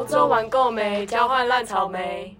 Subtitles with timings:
[0.00, 1.04] 欧洲玩够没？
[1.04, 2.34] 交换烂草莓。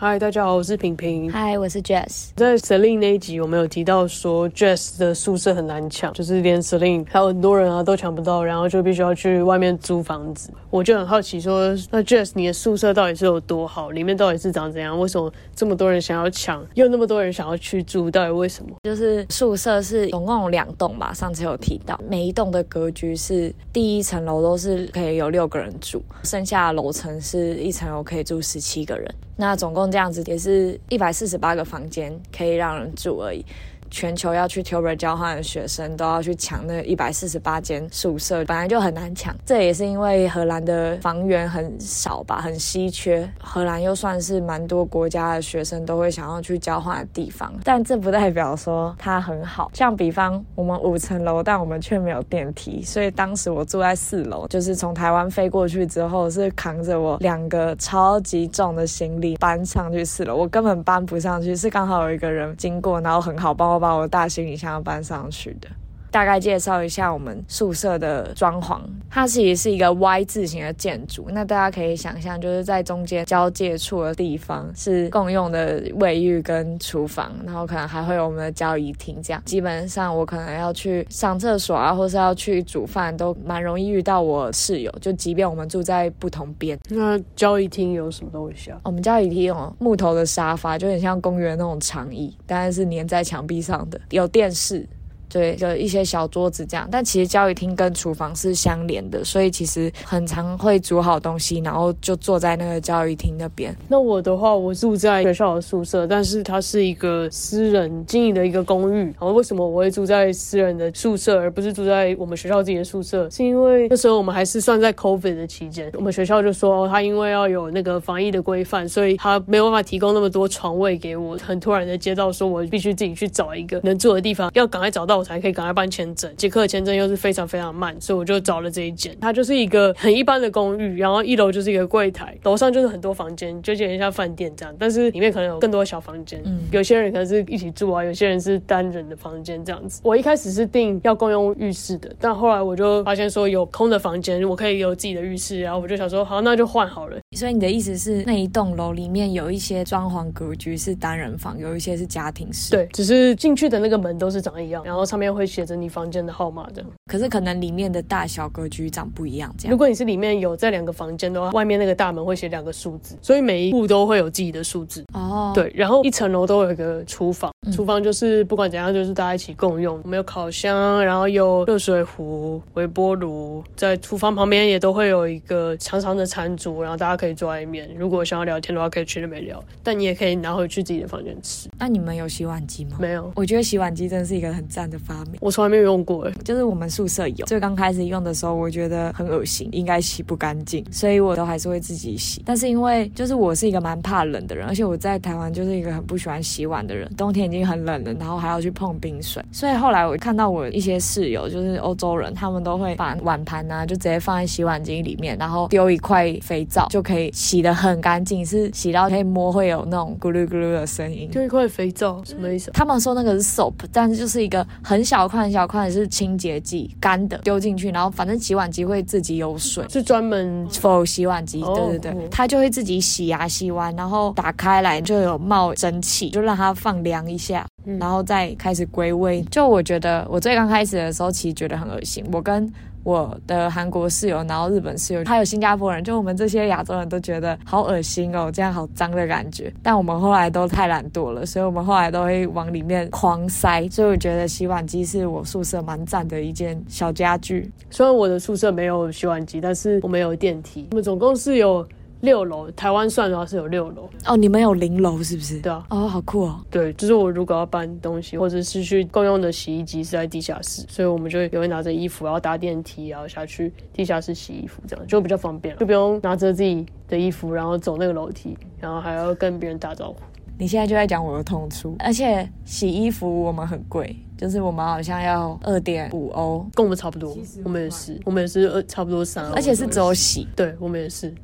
[0.00, 1.28] 嗨，大家好，我是平平。
[1.28, 2.28] 嗨，我是 Jess。
[2.36, 10.52] 在 Celine 那一集，我们有提到说 Jess 的宿舍很难抢，就是连 Celine 还有很多人啊都抢不到，然后就必须要去外面租房子。
[10.70, 13.90] 我就很好奇说，那 Jess 你的宿舍到底是有多好？
[13.90, 14.96] 里面到底是长怎样？
[15.00, 18.08] 为什么这么多人想要抢，又那么多人想要去住？
[18.08, 18.70] 到底为什么？
[18.84, 29.12] 就是宿舍是总共有两栋吧，上次有提到，每一栋的格局是第一层楼都是可以有六个人住，剩下楼层是一层楼可以住十七个人。
[29.40, 33.44] 那总共这样子也是一百四十八个房间可以让人住而已。
[33.90, 39.34] 全球要去 Tuber 交换的学生都要去抢那一百四十八间宿舍，本来就很难抢。
[39.46, 43.28] 这也是因为荷兰的房源很少吧，很稀缺。
[43.40, 49.70] 荷兰又算是蛮多国家的学生都会想要去交换的地方，但这不代表说它很好。
[49.72, 63.77] 像比方我们五层楼，但我们却没有电梯，所以当时我住在四楼，就是从台湾飞过去之后，是扛着我两个超级重的行李搬上去四楼，我根本搬不上去，是刚好有一个人经过，然后很好帮我。
[63.78, 65.68] 我把我的大行李箱搬上去的。
[66.10, 71.26] 大概介绍一下我们宿舍的装潢，它其实是一个 Y 字形的建筑。
[71.30, 79.22] 那大家可以想象，就是在中间交界处的地方是共用的卫浴跟厨房，然后可能还会有我们的交易厅。
[79.22, 84.92] 这样基本上我可能要去上厕所啊，或是要去煮饭，都蛮容易遇到我室友。
[85.00, 88.80] 就即便我们住在不同边，那交易厅有什么东西啊？
[88.84, 94.86] 我们交易厅哦，木头的沙发，就很像公园那种长椅，当然是粘在墙壁上的，有电视。
[95.28, 103.76] 对，就一些小桌子这样，但其实教育厅跟厨房是相连的，所以其实很常会煮好东西，然后就坐在那个教育厅那边。
[103.88, 109.04] 那我的话，我住在学校的宿舍，但是它是一个私人经营的一个公寓。
[109.04, 113.28] 然后为什么我会住在私人的宿舍，而不是住在我们学校自己的宿舍？
[113.28, 121.36] 是因为那时候我们还是算在 COVID 的期间，我们学校就说他因为要有那个防疫的规范，所以他没有办法提供那么多床位给我。
[121.38, 125.17] 很突然的接到说我必须自己去找一个能住的地方，要赶快找到。
[125.18, 129.16] 我才可以赶快办签证，捷克的签证又是非常非常慢，所以我就找了这一间。
[129.20, 134.74] 它就是一个很一般的公寓，然后一楼就是一个柜台，楼上就是很多房间，就有点像饭店这样。
[134.78, 140.00] 但是里面可能有更多小房间，嗯，有些人可能是一起住啊，有些人是单人的房间这样子。
[140.04, 147.16] 我一开始是订要共用浴室的，但后来我就发现说有空的房间，我可以有自己的浴室，然后我就想说好，那就换好了。
[147.36, 152.70] 所以你的意思是那一栋楼里面有一些装潢格局是单人房，有一些是家庭式。
[152.70, 155.48] 对，只是进去的那个门都是长一样，然后上面会。
[155.48, 159.50] 写着你房间的号码这样，可是可能里面的大小格局长不一样。
[159.56, 165.02] 这样，如果你是里面有这两个房间的话，外面那个大门会写两个数字，所以每一户都会有自己的数字。
[165.14, 170.00] 哦，对，然后一层楼都有一个厨房，厨房就是不管怎样，就是大家一起共用。
[170.04, 177.90] 我们有烤箱，然后有热水壶、微波炉，在厨房旁边也都会有一个长长的餐桌，然后大家可以坐在里面。
[177.98, 181.68] 如果想要聊天的话，可以去那边聊，但你也可以拿回去自己的房间吃。
[181.78, 182.96] 那你们有洗碗机吗？
[183.00, 185.34] 没有，我觉得洗碗机真的是一个很赞的发明。
[185.40, 192.40] 我从来没有用过，哎，就是我们宿舍有，最刚开始用的时候，我觉得很恶心，应该洗不干净，所以我都还是会自己洗。
[192.46, 211.28] 但是因为就是我是一个蛮怕冷的人，而且我在台湾就是一个很不喜欢洗碗的人，冬天已经很冷了，然后还要去碰冰水，所以后来我看到我一些室友就是欧洲人，他们都会把碗盘啊就直接放在洗碗机里面，然后丢一块肥皂就可以洗得很干净，是洗到可以摸会有那种咕噜咕噜的声音。
[211.30, 212.72] 丢一块肥皂什么意思？
[212.72, 215.68] 他们说那个是 soap，但是就是一个很小块很小。
[215.68, 227.64] 块是清洁剂，干的丢进去，然后反正洗碗机会自己有水，是专门 for 洗碗机，对对对，它就会自己洗啊，洗完然后打开来就有冒蒸汽，就让它放凉一下，
[227.98, 229.40] 然后再开始归位。
[229.42, 232.70] 就我觉得我最刚开始的时候，其实觉得很恶心，我跟。
[233.04, 239.72] 我的韩国室友，然后日本室友，还有新加坡人，就我们这些亚洲人都觉得好恶心哦，这样好脏的感觉。
[239.82, 243.88] 但我们后来都太懒惰了，所以我们后来都会往里面狂塞。
[243.88, 247.70] 所以我觉得洗碗机是我宿舍蛮赞的一件小家具。
[247.88, 250.88] 虽然我的宿舍没有洗碗机，但是我们有电梯。
[250.90, 251.86] 我们总共是有。
[252.20, 254.36] 六楼，台湾算的话是有六楼哦。
[254.36, 255.60] 你们有零楼是不是？
[255.60, 255.86] 对啊。
[255.90, 256.60] 哦，好酷哦。
[256.70, 270.16] 对，就是我如果要搬东西，或者是去共用的洗衣机是在地下室，所以我们就也会拿着衣服，然后搭电梯，然后下去地下室洗衣服，这样就比较方便，就不用拿着自己的衣服，然后走那个楼梯，然后还要跟别人打招呼。
[270.58, 274.14] 你现在就在讲我的痛处，而且洗衣服我们很贵。
[274.36, 277.36] 就是我们好像要二点五欧，跟我们差不多。
[277.64, 280.46] 我们也是，我们也是二差不多三欧，而且是只有洗。
[280.54, 281.34] 对，我们也是，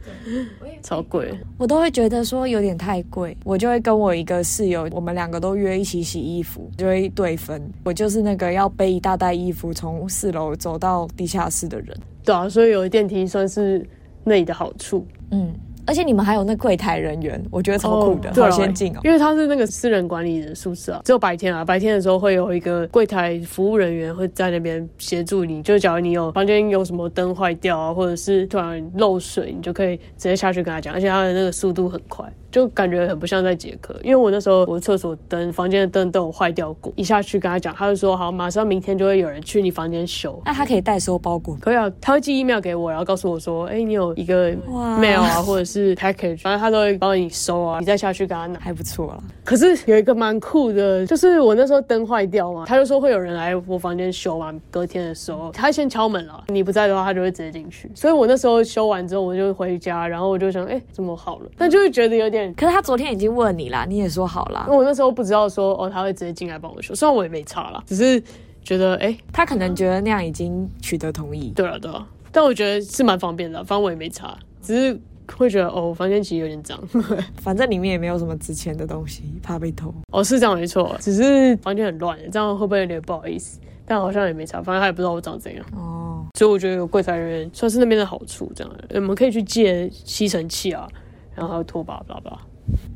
[0.84, 1.32] 超贵。
[1.56, 7.62] 我都会觉得说有点太贵，我就会跟我一个室友，我们两个都约一起洗衣服，就会对分。
[7.82, 11.96] 我就是那个要背一大袋衣服从四楼走到地下室的人。
[12.22, 13.86] 对啊，所以有电梯算是。
[14.24, 15.06] 那里的好处。
[15.30, 15.54] 嗯。
[15.88, 19.00] 而且你们还有那柜台人员，我觉得超酷的，好先进哦。
[19.02, 25.62] 因为他是那个私人管理的宿舍啊，只有白天啊，白天的时候会有一个柜台服务人员会在那边协助你。
[25.62, 32.30] 就假如你有房间有什么灯坏掉啊，或者是突然漏水，你就可以直接下去跟他讲，而且他的那个速度很快。
[32.50, 40.40] 就感觉很不像在捷克，因为我那时候我厕所灯、房间的灯都有坏掉过，一下去跟他讲，他就说好，马上明天就会有人去你房间修。
[40.46, 41.54] 那他可以代收包裹？
[41.60, 49.22] 可以啊，他会寄 email 给我，然后告诉我说，哎，你有一个 mail 啊，或者是 package，反正他都会帮你收啊，你再下去给他拿，还不错啊。
[49.44, 57.90] 可是有一个蛮酷的，就是我那时候灯坏掉嘛，他就说会有人来我房间修完，隔天的时候他先敲门了，你不在的话，他就会直接进去。
[57.94, 61.50] 所以我那时候修完之后，我就回家，然后我就想，哎，怎么好了？
[61.56, 64.66] 但就会觉得有点，可是他昨天已经问你啦，你也说好啦。
[64.68, 68.22] 我那时候不知道说哦，他会直接进来帮我修，虽然我也没查啦，只是
[68.62, 71.52] 觉得哎，他可能觉得那样已经取得同意。
[71.56, 75.00] 对啊，对啊，但我觉得是蛮方便的，反正我也没查，只是
[75.36, 76.78] 会觉得哦，房间其实有点脏，
[77.40, 79.92] 反正里面也没有什么值钱的东西，怕被偷。
[80.12, 83.60] 哦，是这样没错，只是房间很乱，这样会不会有点不好意思？
[83.86, 85.64] 但好像也没差，反正他也不知道我长怎样。
[85.74, 90.86] 哦，所以我觉得有柜台人员算是那边的好处，这样我们可以去借吸尘器啊，
[91.34, 92.46] 然后还有拖把，知道吧。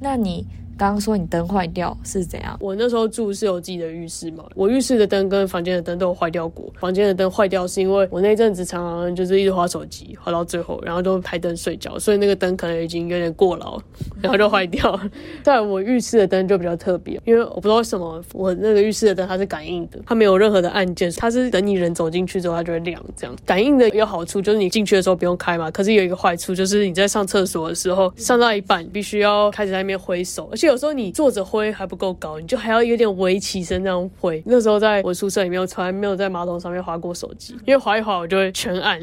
[0.01, 0.47] 那你？
[0.77, 2.57] 刚刚说你灯坏掉是怎样？
[2.61, 6.73] 我那时候住是有自己的浴室嘛，我浴室的灯跟房间的灯都有坏掉过。
[6.81, 13.81] 房间的灯坏掉是因为我那阵子常常就是一直划手机，划到最后，然后就拍灯睡觉，所以那个灯可能已经有点过劳，
[14.21, 15.11] 然后就坏掉了。
[15.45, 23.01] 但我浴室的灯就比较特别，因为我不知道为什么我那个浴室的灯它是感应的，它没有任何的按键，它是等你人走进去之后它就会亮。
[23.17, 30.62] 这样感应的有好处就是你进去的时候不用开嘛，可是有一个坏处就是你在上厕所的时候上到一半必须要开始在那边挥手，而且。
[30.67, 34.43] 有时候你坐着挥还不够高，你就还要有点围起身那样挥。
[34.47, 39.01] 那时候在我宿舍里面，我从来没有在马桶上面划过手机，因为划一划我就会全按。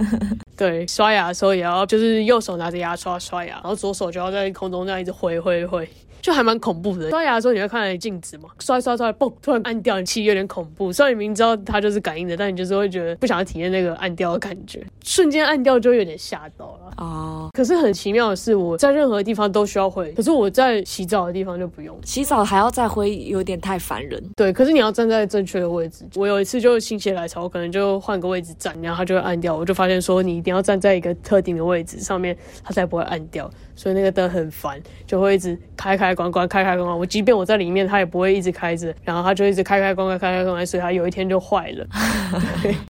[0.56, 5.88] 对，刷牙的时候也要就是右手拿着牙刷刷牙，然后左手就要在空中这样一直挥挥挥。
[6.22, 7.08] 就还蛮恐怖的。
[7.08, 8.50] 刷牙的时候你会看到镜子嘛？
[8.58, 10.92] 刷一刷刷，嘣，突然按掉，其实有点恐怖。
[10.92, 14.84] 虽然你明知道它就是感应的，但你就是会觉得不想要体验那个按掉的感觉。
[15.02, 17.48] 瞬间按掉就有点吓到了哦。
[17.54, 21.98] 可是很奇妙的是，我在任何地方都需要挥，可是我在洗澡的地方就不用。
[22.04, 24.22] 洗澡还要再挥，有点太烦人。
[24.36, 26.04] 对，可是你要站在正确的位置。
[26.14, 29.56] 我有一次就心血来潮，我可能就换个位置站，然后它就会按掉。
[29.56, 33.50] 我就发现说，你一定要站在一个特定的位置上面，它才不会按掉。
[33.74, 36.98] 所以那个灯很烦，就会一直开开关关，开开关关。
[36.98, 41.86] 我即便我在里面，它也不会一直开着，然后它就一直开开关关，开开关关，所以它有一天就坏了。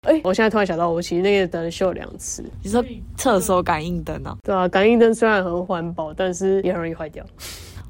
[0.03, 2.43] 哎， 我现在突然想到，我其实那个灯修两次。
[2.63, 2.83] 你说
[3.17, 4.35] 厕所感应灯啊？
[4.43, 7.23] 对啊，感应灯虽然很环保，但是也很容易坏掉。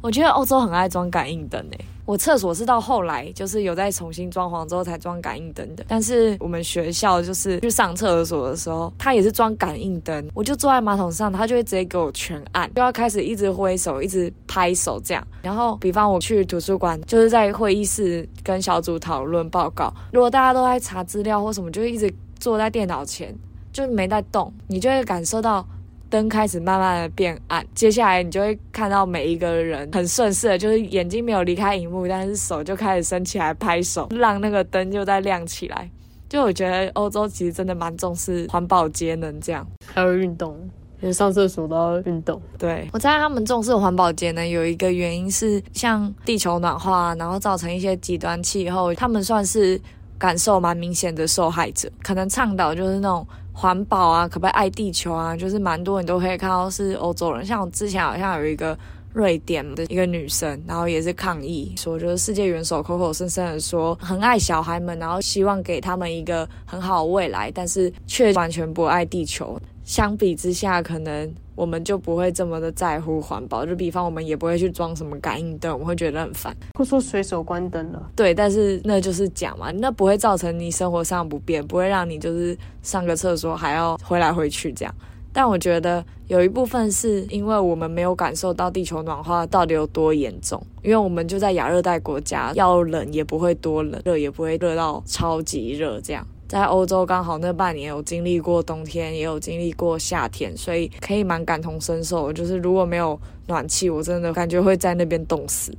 [0.01, 5.85] 我觉得欧洲很爱装感应灯诶，我厕所是到后来就是有在重新装潢之后才装感应灯的。
[5.89, 10.29] 但是我们学校就是去上厕所的时候，它也是装感应灯。
[10.33, 15.27] 我就坐在马桶上，它就会直接给我全按，就要开始一直挥手，一直拍手这样。
[15.43, 23.37] 然后，比方我去图书馆，就是在会议室跟小组讨论报告，如果大家都在查资料或什么，就一直坐在电脑前，
[23.73, 25.67] 就没在动，你就会感受到。
[26.11, 35.89] 灯开始慢慢的变暗，接下来你就会看到每一个人很顺势的，就是眼睛没有离开荧幕，但是手就开始伸起来拍手，让那个灯就在亮起来。
[36.29, 40.57] 就我觉得欧洲其实真的蛮重视环保节能，这样还有运动，
[41.01, 42.41] 连上厕所都要运动。
[42.59, 49.81] 对我猜他们重视环保节能有一个原因是，像地球暖化，然后造成一些极端气候，他们算是
[50.19, 53.27] 感受蛮明显的受害者，可能倡导就是那种。
[53.61, 55.37] 环保啊，可不可以爱地球啊？
[55.37, 58.79] 就是蛮多人都可以看到是欧洲人，像我之前好像有一个
[59.13, 69.61] 瑞典的一个女生，然后也是抗议说，就是世界元首口口声声的说很爱小孩们，然后希望给他们一个很好的未来，但是却完全不爱地球。
[69.83, 71.35] 相比之下，可能。
[71.59, 76.57] 我们就不会这么的在乎环保，就比方我们也不会去装什么感应灯，我们会觉得很烦。
[76.79, 84.95] 会说随手关灯了，对，但是那就是讲嘛，那不会造成你生活上不便，不会让你就是上个厕所还要回来回去这样。
[85.33, 96.25] 但我觉得有一部分是因为我们没有感受到地球暖化到底有多严重，因为我们就在亚热带国家，要冷也不会多冷，热也不会热到超级热这样。
[96.49, 102.33] 在欧洲刚好那半年有经历过冬天，也有经历过夏天，所以可以蛮感同身受。
[102.33, 105.71] 就是如果没有暖气，我真的感觉会在那边冻死。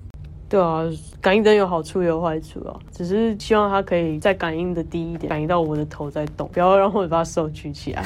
[0.49, 0.83] 对啊，
[1.21, 8.03] 感应灯有好处也有坏处啊，只是希望它可以再感应的低一点，感应到我的头在动，不要让我把手举起来。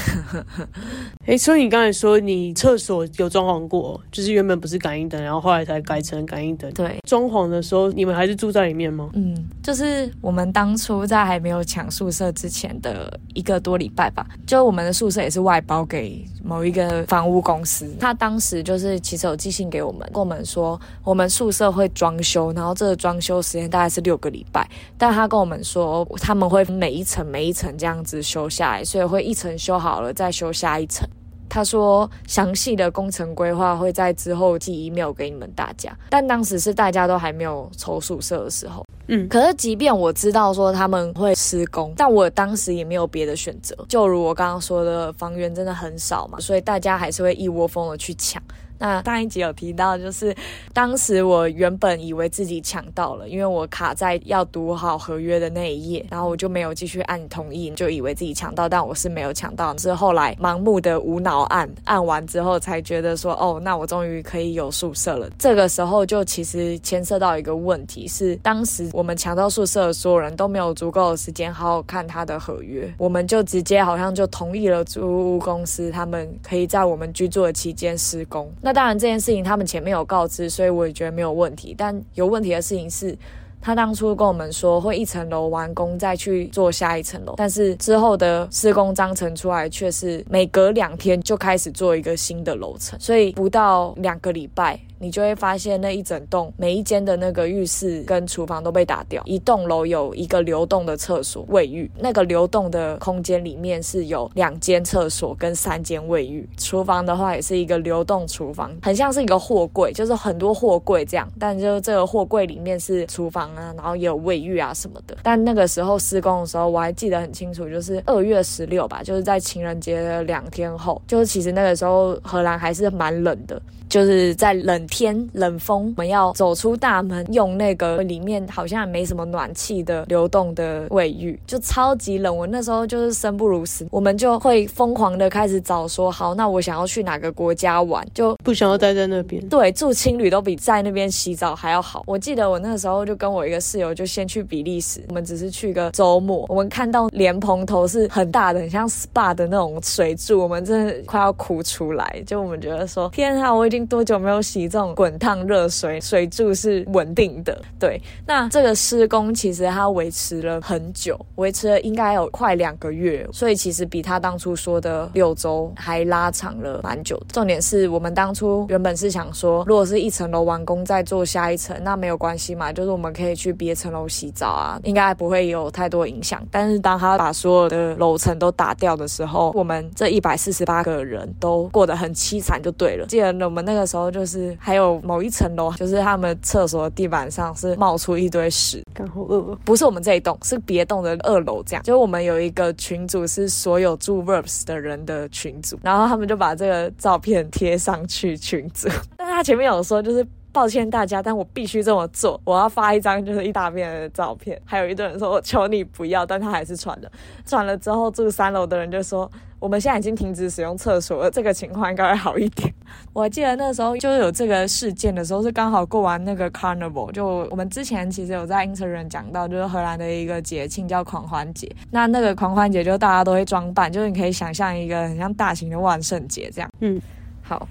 [1.25, 6.69] 哎，所以你刚才说你厕所有装潢过，就是原本不是感应灯，然后后来才改成感应灯。
[6.73, 9.09] 对，装潢的时候你们还是住在里面吗？
[9.13, 9.33] 嗯，
[9.63, 31.07] 就是我们当初在还没有抢宿舍之前的一个多礼拜吧，就我们的宿舍也是外包给某一个房屋公司，他当时就是其实有寄信给我们，跟我们说我们宿舍会装修，然后这个装修时间大概是六个礼拜，但他跟我们说他们会每一层每一层这样子修下来，所以会一层修好了再修下一层。
[31.49, 38.83] 他说，详细的工程规划会在之后寄 email 给你们大家，但当时是大家都还没有抽宿舍的时候。
[39.07, 43.75] 嗯，可是即便我知道说他们会施工，但我当时也没有别的选择。
[43.87, 48.41] 就如我刚刚说的，房源真的很少嘛，所以大家还是会一窝蜂的去抢。
[48.83, 50.35] 那上一集有提到，就是
[50.73, 65.29] 当时我原本以为自己抢到了，因为我卡在要读好合约的那一页，然后我就没有继续按同意，就以为自己抢到，但我是没有抢到，是后来盲目的无脑按，按完之后才觉得说，哦，那我终于可以有宿舍了。
[65.39, 78.51] 这个时候就其实牵涉到一个问题，是当时我们抢到宿舍的所有人都没有足够的时间好好看他的合约，我们就直接好像就同意了租屋公司他们可以在我们居住的期间施工。
[78.59, 81.75] 那当然这件事情他们前面有告知，所以我也觉得没有问题。
[81.77, 83.15] 但有问题的事情是，
[83.61, 94.79] 他当初跟我们说会一层楼完工再去做下一层楼，但是之后的施工章程出来却是每隔两天就开始做一个新的楼层，所以不到两个礼拜。
[95.03, 99.21] 你就会发现那一整栋每一间的那个浴室跟厨房都被打掉。
[99.25, 106.47] 一栋楼有一个流动的厕所卫浴，那个流动的空间里面是有两间厕所跟三间卫浴。
[106.57, 111.29] 厨房的话也是一个流动厨房，很像是一个货柜，就是很多货柜这样。
[111.37, 115.17] 但就是这个货柜里面是厨房啊，然后也有卫浴啊什么的。
[115.21, 123.61] 但那个时候施工的时候，我还记得很清楚，就是二月十六吧，就是在情人节的两天后，就是其实那个时候荷兰还是蛮冷的。
[123.93, 132.35] 就是在冷天冷风，我们要走出大门，用那个里面好像没什么暖气的流动的卫浴，就超级冷。
[132.35, 139.47] 我那时候就是生不如死，我们就会疯狂的开始找说，好，那我想要去哪个国家玩，就不想要待在那边。
[139.47, 142.01] 对，住青旅都比在那边洗澡还要好。
[142.07, 152.23] 我记得我那时候就跟我一个室友就先去比利时，我们只是去个周末，我们看到莲蓬头是很大的，很像 SPA 的那种水柱，我们真的快要哭出来。
[152.25, 153.82] 就我们觉得说，天啊，我已经。
[153.87, 155.99] 多久没有洗这种滚烫热水？
[155.99, 157.59] 水柱是稳定的。
[157.79, 167.21] 对，那这个施工其实它维持了很久，维持了应该有快两个月，所以其实比他当初说的六周还拉长了蛮久。
[167.31, 176.41] 重点是我们当初原本是想说，如果是一层楼完工再做下一层，那没有关系嘛，就是我们可以去别层楼洗澡啊，应该不会有太多影响。
[176.49, 183.05] 但是当他把所有的楼层都打掉的时候，我们这一百四十八个人都过得很凄惨，就对了。
[183.07, 183.72] 既然我们那。
[183.73, 189.41] 那个时候就是还有某一层楼，就是他们厕所地板上是冒出一堆屎，刚好饿。
[189.65, 191.81] 不是我们这一栋，是别栋的二楼这样。
[191.81, 198.87] 就我们有一个群组是所有住 Verbs 的人的群组，然后他们就把这个照片贴上去群组。
[199.17, 204.57] 但是他前面有说，就是抱歉大家，但我必须这么做，我要发一张就是一大片的照片。
[204.63, 207.11] 还有一堆人说我求你不要，但他还是传了。
[207.45, 209.29] 传了之后，住三楼的人就说。
[209.59, 212.69] 我们现在已经停止使用厕所了，这个情况应该会好一点。
[213.13, 217.09] 我还记得那时候就是有这个事件的时候，是刚好过完那个 Carnival。
[217.13, 221.73] 就我们之前其实有在 Instagram 讲到，就是荷兰的一个节庆叫狂欢节。
[221.91, 226.69] 那那个狂欢节就大家都会装扮，就是你可以想象一个很像大型的万圣节这样。
[226.81, 227.01] 嗯，
[227.41, 227.65] 好，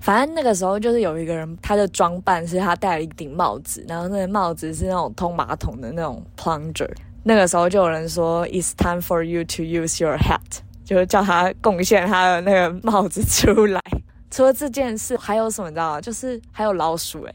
[0.00, 6.90] 反正那个时候就是有一个人，他的装扮是他戴了一顶帽子，然后那个帽子是那种通马桶的那种 plunger。
[7.24, 10.60] 那个时候就有人说，It's time for you to use your hat。
[10.84, 13.80] 就是叫他贡献他的那个帽子出来。
[14.30, 16.00] 除了这件事，还有什么你知道吗？
[16.00, 17.34] 就是还有老鼠诶。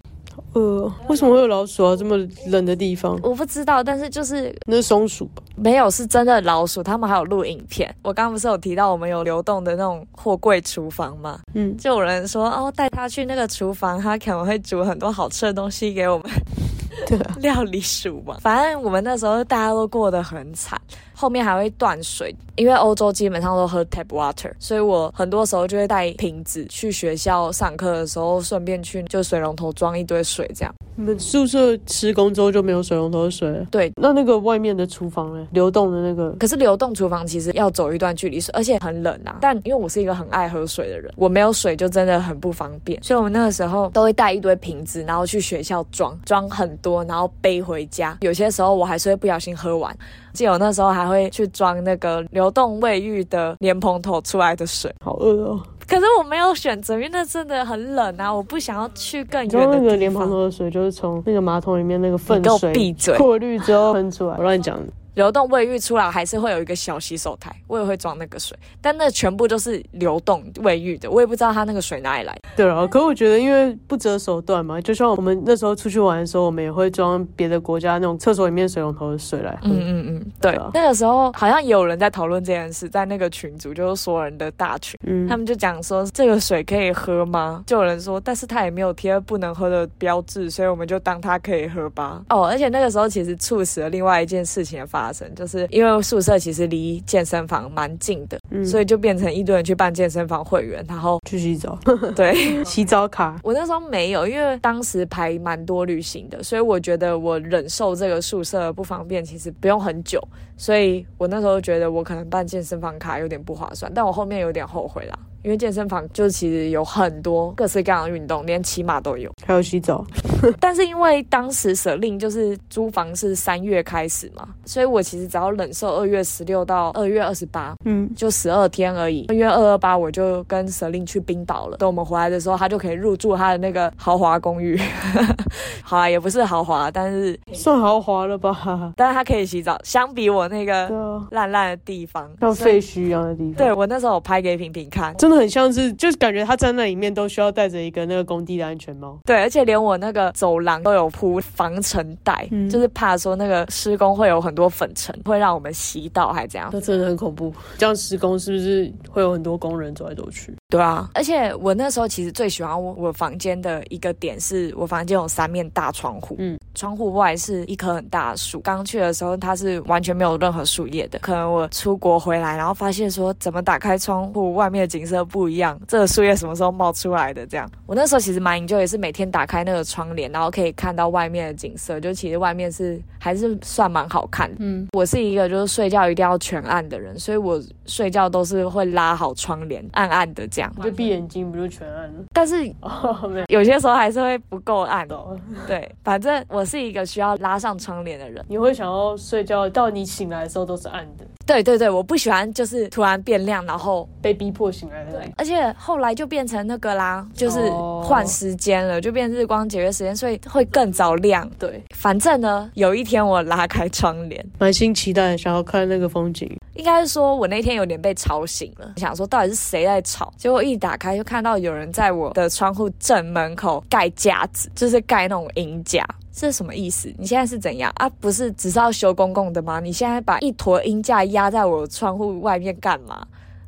[0.54, 1.96] 呃，为什么会有老鼠啊？
[1.96, 2.16] 这么
[2.48, 3.84] 冷的地方，我不知道。
[3.84, 5.42] 但是就是那是松鼠吧？
[5.56, 6.84] 没有，是真的老鼠。
[6.84, 7.94] 他们还有录影片。
[8.04, 11.40] 我刚刚不是有提到我们有流动的那种货柜厨房吗？
[11.56, 16.30] 嗯，就有人说哦，带他去那个厨房，他可能会煮很多好吃的东西给我们。
[17.08, 18.38] 对，料理鼠嘛。
[18.40, 20.80] 反正我们那时候大家都过得很惨。
[21.24, 30.76] 后面还会断水，因为欧洲基本上都喝 tap water，所以我很多时候就会带瓶子去学校上课的时候，顺便去就水龙头装一堆水这样。
[30.96, 33.66] 你们宿舍施工之后就没有水龙头的水了？
[33.72, 35.48] 对，那那个外面的厨房呢？
[35.52, 39.38] 流动的那个，可是流动厨房其实要走一段距离，而且很冷啊。
[39.42, 48.18] 但因为我是一个很爱喝水的人，我没有水就真的很不方便，所以我们那个时候都会带一堆瓶子，然后去学校装，装很多，然后背回家。
[48.22, 49.96] 有些时候我还是会不小心喝完。
[50.34, 55.62] 记得我那时候还会去装那个流动卫浴的莲蓬头出来的水，好饿哦。
[55.94, 59.72] 可是我没有选择，因为那真的很冷啊，我不想要去更远的地方。
[59.72, 64.80] 那个莲蓬头的水就是从那个马桶里面那个粪水过滤之后喷出来，我乱讲。
[65.16, 72.36] 流动卫浴出来还是会有一个小洗手台，我也会装那个水，但那全部都是流动卫浴的，我也不知道它那个水哪里来。
[72.56, 79.58] 对啊，可我觉得因为不择手段嘛，就像我们那时候出去玩的时候，我们也会装别的国家那种厕所里面水龙头的水来。
[79.64, 80.60] 嗯嗯嗯，对。
[80.74, 87.64] 那个时候好像也有人在讨论这件事，在那个群组，就是所有人的大群，他们就讲说这个水可以喝吗？
[87.68, 92.22] 就有人说，但是他也没有贴不能喝的标志，所以我们就当它可以喝吧。
[92.30, 95.84] 哦，而且那个时候其实促使了另外一件事情的发生，就是因为。
[95.84, 101.78] 因为宿舍其实离健身房蛮近的，所以就变成一堆人去办健身房会员，然后去洗澡。
[102.16, 103.38] 对，洗澡卡。
[103.44, 110.26] 我那时候没有，因为当时排蛮多旅行的，所以我觉得我忍受这个宿舍不方便，其实不用很久。
[110.56, 115.20] 所以我那时候觉得我可能办健身房卡有点不划算，但我后面有点后悔啦。
[115.44, 120.06] 因为健身房就是其实有很多各式各样的运动，连骑马都有，还有洗澡。
[120.60, 129.26] 但是因为当时舍令就是租房是三月开始嘛，所以我其实只要忍受二月十六到二月二十八，嗯，就十二天而已。
[129.28, 131.78] 二月二二八我就跟舍令去冰岛了。
[131.78, 134.80] 等我们回来的时候，他就可以入住他的那个豪华公寓。
[135.84, 138.94] 好啊，也不是豪华，但是算豪华了吧？
[138.96, 140.90] 但是他可以洗澡，相比我那个
[141.32, 143.54] 烂烂的地方，像废墟一样的地方。
[143.54, 145.33] 对我那时候我拍给平平看，真。
[145.36, 149.20] 很像是，就是感觉他在那里面都需要戴着一个那个工地的安全帽。
[149.26, 156.70] 对，而且连我那个走廊都有铺防尘袋，就是怕说那个施工会有很多粉尘，会让我们吸到，还这样。
[156.72, 157.54] 那真的很恐怖。
[157.78, 160.54] 这样施工是不是会有很多工人走来走去？
[160.70, 168.60] 对啊，而且我那时候其实最喜欢我我房间的一个点是，我房间有三面大窗户，嗯，窗户外是一棵很大的树。
[168.62, 177.46] 刚去的时候它是完全没有任何树叶的，可能我出国回来，然后发现说怎么打开窗户，外面的景色不一样，这个树叶什么时候冒出来的？
[177.46, 184.58] 这样，我那时候其实蛮研究，也是每天打开那个窗帘，然后可以看到外面的景色，就其实外面是还是算蛮好看的。
[184.60, 190.74] 嗯，我是一个就是睡觉一定要全暗的人，所以我睡觉都是会拉好窗帘，暗暗的这样。
[190.82, 192.24] 就闭眼睛不就全暗了？
[192.34, 192.66] 但是
[193.50, 195.38] 有些时候还是会不够暗哦。
[195.68, 198.44] 对，反正我是一个需要拉上窗帘的人。
[198.48, 201.26] 你会想要睡觉到你醒来的时候都是暗的。
[201.46, 205.12] 对对对，我不喜欢就是突然变亮，然后被逼迫醒来的。
[205.12, 207.70] 对，而且后来就变成那个啦，就是
[208.04, 211.50] 换时间了，就变日光节约时间，所以会更早亮。
[211.60, 216.50] 对，反正呢，有一天我拉开窗帘，满心期待想要看那个风景。
[216.74, 226.06] 应该是说我那天有点被吵醒了，想说到底是谁在吵，结果一打开就看到有人在我的窗户正门口盖架子，就是盖那种银架。
[226.36, 227.14] 这是什么意思？
[227.20, 228.10] 你现在是怎样啊？
[228.20, 229.80] 不是只是要修公共的吗？
[229.80, 233.24] 你现在把一坨阴架压在我窗户外面干嘛？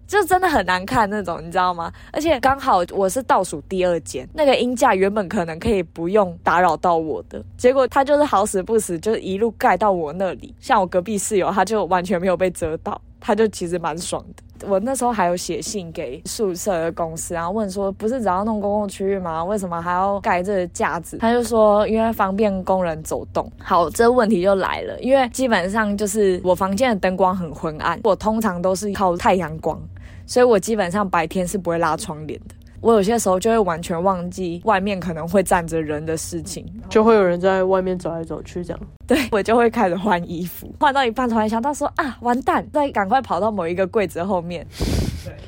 [0.07, 1.91] 就真的很难看那种，你知道吗？
[2.11, 10.53] 而且刚好我是倒数第二间，那个音架原本可能可以不用打扰到我的，结果他就是好死不死，就是一路盖到我那里。
[10.59, 14.43] 像我隔壁室友，他就完全没有被遮到，他就其实蛮爽的。
[14.63, 19.43] 我那时候还有写信给宿舍的公司，然后问说，不是只要弄公共区域吗？
[19.43, 21.17] 为什么还要盖这个架子？
[21.17, 23.51] 他就说，因为方便工人走动。
[23.59, 29.79] 好，这问题就来了，因为基本上就是我房间的灯光很昏暗，我通常都是靠太阳光，
[30.25, 32.55] 所以我基本上白天是不会拉窗帘的。
[32.81, 38.79] 我有些时候就会完全忘记外面可能会站着人的事情，就会有人在外面走来走去这样。
[39.07, 44.65] 对我就会开始换衣服，换到一半突然想到说啊，完蛋，再赶快跑到某一个柜子后面。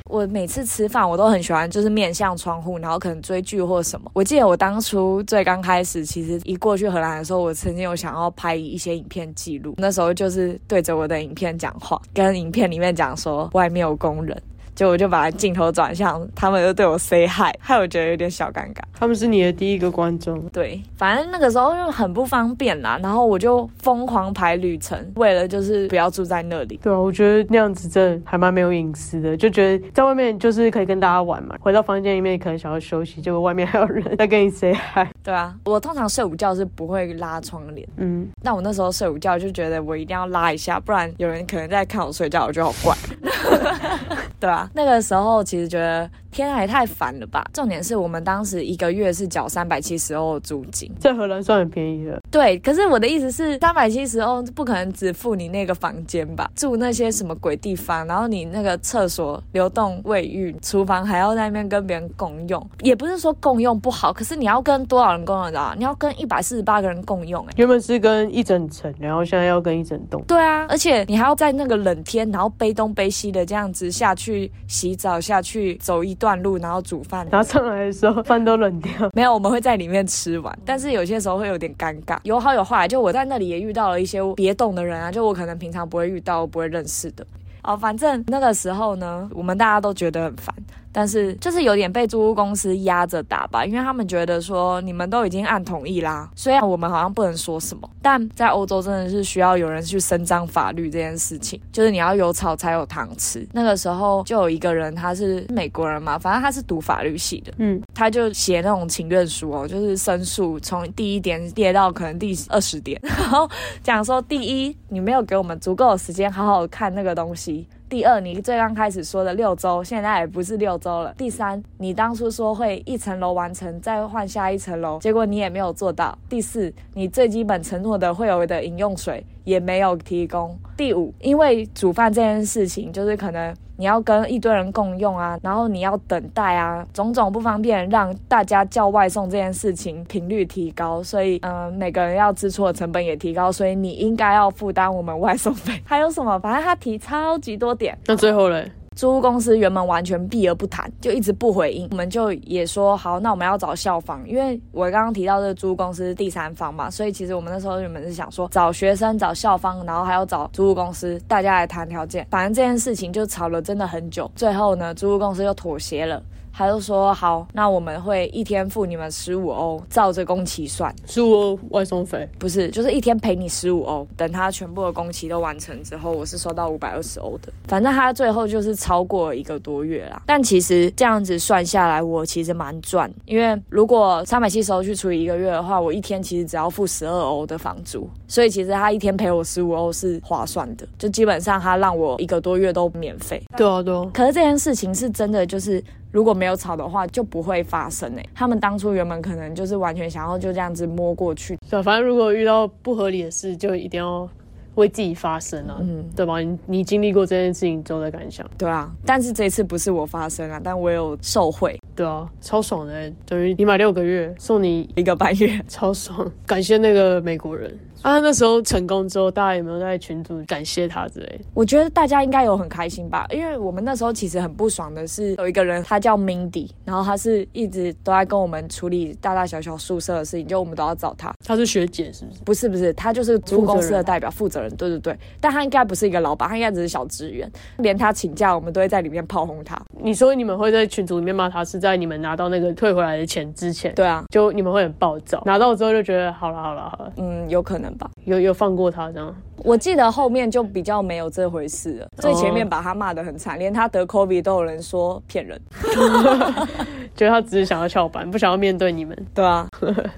[0.09, 4.09] 我每次吃饭我都很喜欢，就是面向窗户，然后可能追剧或什么。
[4.13, 14.41] 我记得我当初最刚开始，其实一过去荷兰的时候，我曾经有想要拍一些影片记录，那时候就是对着我的影片讲话，跟影片里面讲说外面有工人。
[14.77, 18.81] 就我就把镜头转向，他们就对我 say hi，害我觉得有点小尴尬。
[18.93, 26.79] 他们是你的第一个观众，对，反正那个时候就很不方便啦，然后我就疯狂排旅程，为了就是不要住在那里。
[26.83, 35.07] 对啊，我觉得那样子真的还蛮没有隐私的，就觉得在外面就是可以跟大家玩嘛，回到房间里面可能想要休息，结果外面还有人在跟你 say hi。
[35.23, 42.95] 对啊，我通常睡午觉是不会拉窗帘，嗯，但我那时候睡午觉就觉得我一定要拉一下，不然有人可能在看我睡觉，我觉得好怪。
[44.39, 46.09] 对啊，那个时候其实觉得。
[46.37, 47.43] 天啊，也太烦了吧！
[47.51, 52.19] 重点是我们当时一个月是缴三百七十欧租金，在荷兰算很便宜了。
[52.29, 56.47] 对，可是我的意思是，三百七十欧不可能只付你那个房间吧？
[56.55, 65.73] 住那些什么鬼地方，然后你那个厕所、流动卫浴、厨房还要在那边跟别人共用，也不是说共用不好，可是你要跟多少人共用的啊？
[65.77, 70.23] 你要跟一百四十八个人共用、欸，原本是跟一整层，然后现在要跟一整栋。
[70.27, 77.27] 对啊，而且你还要在那个冷天，然后背东背西的这样子下去洗澡，下去走一段路，然后煮饭。
[77.31, 78.91] 然后上来的时候，饭都冷掉。
[79.13, 82.87] 没有，我们会在里面吃完，但是有些时候会有点尴尬，有好有坏。
[82.87, 87.25] 就我在那里也遇到了一些别动的人啊，就我可能平常不会遇到、不会认识的。
[87.63, 90.55] 哦，反正那个时候呢，我们大家都觉得很烦。
[90.97, 103.47] 但是就是有点被租屋公司压着打吧，因为他们觉得说你们都已经按同意啦，虽然我们好像不能说什么，但在欧洲真的是需要有人去伸张法律这件事情，就是你要有草才有糖吃。
[103.51, 113.49] 那个时候就有一个人，他是美国人嘛，反正他是读法律系的，嗯，他就写那种请愿书哦，就是申诉从第一点列到可能第二十点， 然后
[113.81, 117.67] 讲说第一，你没有给我们足够的时间好好看那个东西。
[117.89, 121.11] 第二，你最刚开始说的六周，现在也不是六周了。
[121.17, 126.15] 第三，你当初说会一层楼完成，再换下一层楼，结果你也没有做到。
[126.29, 130.55] 第四，你最基本承诺的会有的饮用水也没有提供。
[130.75, 145.81] 第五，因为煮饭这件事情，就是可能你要跟一堆人共用啊，然后你要等待啊，种种不方便，让大家叫外送这件事情频率提高，所以嗯，每个人要支出的成本也提高，所以你应该要负担我们外送费。
[145.85, 146.37] 还有什么？
[146.39, 147.97] 反正他提超级多点。
[148.07, 148.71] 那最后嘞？
[148.97, 151.87] 租屋公司原本完全避而不谈，就一直不回应。
[151.91, 162.25] 我们就也说好，那我们要找校方，因为我刚刚提到这租屋公司是第三方嘛，所以其实我们那时候原本是想说找学生、找校方，然后还要找租屋公司，大家来谈条件。
[162.31, 166.19] 反正这件事情就吵了真的很久，最后呢，租屋公司又妥协了。
[166.57, 174.07] 他就说好，那我们会一天付你们十五欧，照着工期算，十五欧外送费，不是，就是一天赔你十五欧。
[174.17, 177.53] 等他全部的工期都完成之后，我是收到五百二十欧的。
[177.67, 180.19] 反正他最后就是超过一个多月啦。
[180.25, 193.39] 但其实这样子算下来，我其实蛮赚，因为如果三百七十欧去除以一个月的话，我一天其实只要付十二欧的房租，所以其实他一天赔我十五欧是划算的，就基本上他让我一个多月都免费。
[193.55, 194.09] 对啊，对啊。
[194.11, 195.83] 可是这件事情是真的，就是。
[196.11, 198.29] 如果没有吵的话，就不会发生诶。
[198.33, 201.57] 他们当初原本可能就是完全想要就这样子摸过去。
[201.69, 204.27] 对，反正如果遇到不合理的事，就一定要
[204.75, 206.39] 为自己发声啊，嗯，对吧？
[206.39, 208.49] 你你经历过这件事情之后的感想？
[208.57, 211.79] 对啊，但是这次不是我发生啊，但我有受贿。
[211.95, 216.31] 对啊，超爽的，等于你买六个月送你一个半月，超爽。
[216.45, 217.75] 感谢那个美国人。
[218.01, 221.41] 啊，那时候成功之后，大家有没有在群组感谢他之类？
[221.53, 231.33] 我觉得大家应该有很开心吧，因为我们那时候其实很不爽的是，有一个人他叫 Mindy，然后他是一直都在跟我们处理大大小小宿舍的事情，就我们都要找他。
[231.45, 232.39] 他是学姐是不是？
[232.45, 234.73] 不是不是，他就是租公司的代表负责人。
[234.75, 237.51] 对对对，但他应该不是一个老板，他应该只是小职员。
[237.79, 239.79] 连他请假，我们都会在里面炮轰他。
[240.01, 243.93] 你说你们会在群组里面骂他，是在你们拿到那个退回来的钱之前？
[243.95, 247.13] 对啊，就你们会很暴躁，拿到之后就觉得好了好了好了。
[247.17, 248.67] 嗯，有可能吧，有有放。
[248.67, 252.07] 放过他这样，我记得后面就比较没有这回事了。
[252.17, 255.57] 最前面把他骂得很惨，连他得 COVID 都有人说骗人，
[257.15, 259.17] 觉得他只是想要翘班，不想要面对你们。
[259.33, 259.65] 对啊，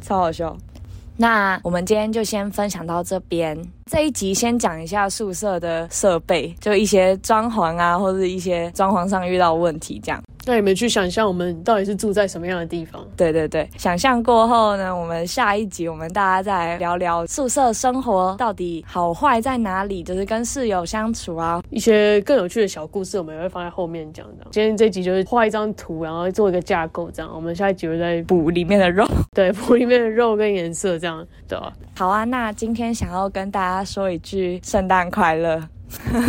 [0.02, 0.58] 超好笑。
[1.16, 3.56] 那我们今天就先分享到这边。
[3.90, 10.22] 这一集先讲一下宿舍的设备，就一些装潢啊，或者一些装潢上遇到问题这样。
[10.46, 13.04] 那你们去想象我们到底是住在什么样的地方？
[13.18, 24.46] 对对对，想象过后呢，我们下一集我们大家再来聊聊宿舍生活到底好坏在哪里，就是跟室友相处啊，一些更有趣的小故事，我们也会放在后面讲的。
[24.52, 27.32] 今天这集就是画一张图，然后做一个架构，这样。
[27.34, 31.74] 我们下一集会再补里面的肉， 对，补里面的肉跟颜色，这样对吧？
[31.96, 35.62] 好啊，那今天想要跟大家说一句圣诞快乐。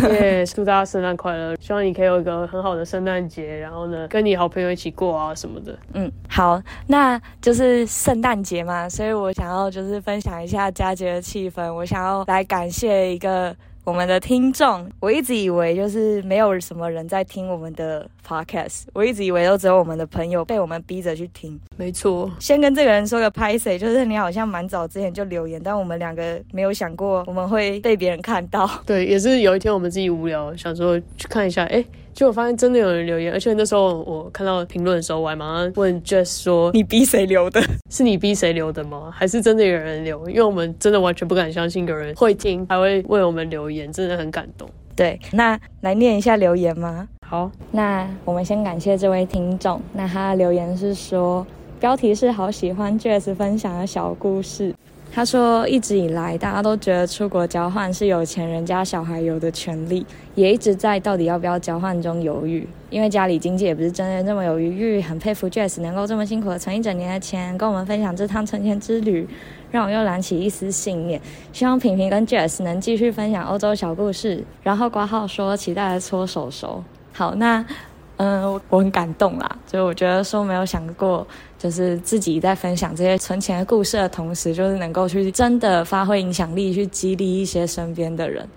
[0.09, 0.43] 耶！
[0.43, 1.55] 祝大家圣诞快乐！
[1.57, 5.77] 希望你可以有一个很好的圣诞节，然后呢，跟你好朋友一起过啊什么的。
[5.93, 11.71] 嗯，好，那就是圣诞节嘛，所以我想要就是分享一下佳节的气氛。
[11.71, 13.55] 我想要来感谢一个。
[13.83, 21.59] 我们的听众，我一直以为就是没有什么人在听我们的 podcast，我一直以为都只有我们的朋友被我们逼着去听。
[21.77, 28.69] 没错，先跟这个人说个拍谁就是你好像蛮早之前就留言，但我们两个没有想过我们会被别人看到。
[28.85, 31.83] 对，也是有一天我们自己无聊，想说去看一下，哎。
[32.13, 37.61] 就我发现真的有人留言，而且那时候我看到评论的时候，我还马上问 Jess 说：“你逼谁留的？
[37.89, 39.09] 是你逼谁留的吗？
[39.13, 40.29] 还是真的有人留？
[40.29, 47.07] 因为我们真的完全不敢相信有人会听，还会为我们留言，真的很感动。”对，那来念一下留言吗？
[47.25, 49.81] 好，那我们先感谢这位听众。
[49.93, 51.47] 那他的留言是说，
[51.79, 54.75] 标题是好喜欢 Jess 分享的小故事。
[55.13, 62.65] 他说，一直以来大家都觉得出国交换是有钱人家小孩有的权利，也一直在到底要不要交换中犹豫。
[62.89, 69.27] 因为家里经济也不是真的这么有余裕，很佩服 Jess 能够这么辛苦的存一整年的钱，跟我们分享这趟存钱之旅，
[69.69, 71.19] 让我又燃起一丝信念。
[71.51, 74.43] 希望平平跟 Jess 能继续分享欧洲小故事。
[74.63, 76.81] 然后挂号说，期待的搓手手。
[77.11, 77.65] 好，那。
[78.17, 81.25] 嗯，我很感动啦，就我觉得说没有想过，
[81.61, 88.47] 就是自己在分享这些存钱的故事的同时，就是能够去真的发挥影响力，去激励一些身边的人。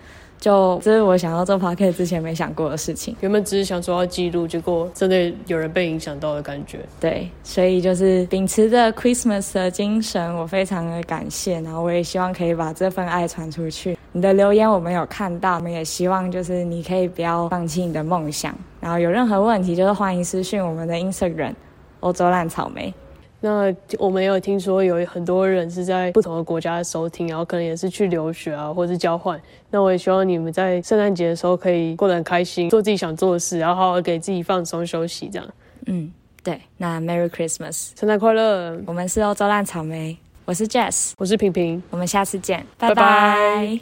[0.41, 3.15] 就这是我想要做 p o c a s t 之前没想过的事情。
[3.21, 6.81] 原本只是想做到记录，结果真的有人被影响到的感觉。
[6.99, 13.97] 对，所以就是秉持着 Christmas 的精神，我非常的感谢，然后我也希望可以把这份爱传出去。
[14.13, 21.55] 你的留言我们有看到，我们也希望就是你可以不要放弃你的梦想，然后有任何问题就是欢迎私讯我们的 Instagram
[22.05, 22.93] 欧洲烂草莓。
[23.41, 29.41] 那我们也有听说有很多人是在不同的国家收听，然后可能也是去留学啊，或是交换。
[29.71, 35.49] 那我也希望你们在圣诞节的时候可以过得很开心，做自己想做的事，然后好好给自己放松休息，这样。
[35.87, 36.11] 嗯，
[36.43, 36.61] 对。
[36.79, 38.79] 那 Merry Christmas，圣诞快乐！
[38.87, 43.79] 我们是欧洲烂草莓，我是 Jess，我是平平，我们下次见，拜拜。